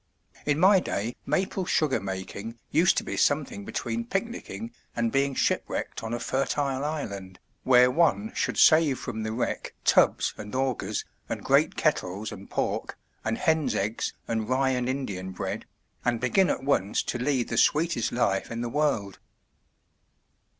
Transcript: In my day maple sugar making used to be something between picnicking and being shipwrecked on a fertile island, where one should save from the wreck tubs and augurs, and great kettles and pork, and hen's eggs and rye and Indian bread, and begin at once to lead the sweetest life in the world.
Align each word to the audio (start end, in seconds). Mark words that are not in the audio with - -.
In 0.47 0.57
my 0.57 0.79
day 0.79 1.15
maple 1.27 1.63
sugar 1.67 1.99
making 1.99 2.57
used 2.71 2.97
to 2.97 3.03
be 3.03 3.15
something 3.15 3.65
between 3.65 4.03
picnicking 4.03 4.71
and 4.95 5.11
being 5.11 5.35
shipwrecked 5.35 6.01
on 6.01 6.11
a 6.11 6.19
fertile 6.19 6.83
island, 6.83 7.37
where 7.61 7.91
one 7.91 8.33
should 8.33 8.57
save 8.57 8.97
from 8.97 9.21
the 9.21 9.31
wreck 9.31 9.75
tubs 9.85 10.33
and 10.37 10.55
augurs, 10.55 11.05
and 11.29 11.43
great 11.43 11.75
kettles 11.75 12.31
and 12.31 12.49
pork, 12.49 12.97
and 13.23 13.37
hen's 13.37 13.75
eggs 13.75 14.13
and 14.27 14.49
rye 14.49 14.71
and 14.71 14.89
Indian 14.89 15.33
bread, 15.33 15.67
and 16.03 16.19
begin 16.19 16.49
at 16.49 16.63
once 16.63 17.03
to 17.03 17.19
lead 17.19 17.49
the 17.49 17.57
sweetest 17.59 18.11
life 18.11 18.49
in 18.49 18.61
the 18.61 18.69
world. 18.69 19.19